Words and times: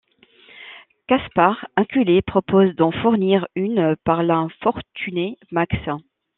Kaspar, 1.07 1.67
acculé, 1.75 2.23
propose 2.23 2.75
d'en 2.75 2.91
fournir 2.91 3.45
une 3.53 3.95
par 4.03 4.23
l'infortuné 4.23 5.37
Max. 5.51 5.75